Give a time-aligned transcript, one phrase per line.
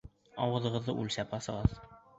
[0.45, 1.81] Ауыҙығыҙҙы үлсәп асығыҙ!